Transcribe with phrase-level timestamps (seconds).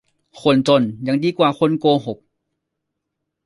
[0.41, 2.17] คนจนยังดีกว่าคนโกหก